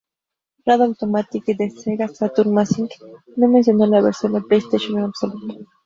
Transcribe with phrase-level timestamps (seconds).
[0.65, 2.89] Rad Automatic de "Sega Saturn Magazine"
[3.35, 5.67] no mencionó la versión de PlayStation en absoluto.